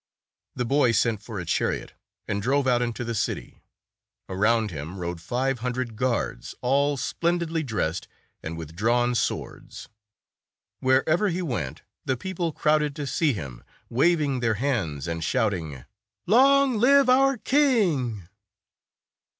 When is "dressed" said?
7.61-8.07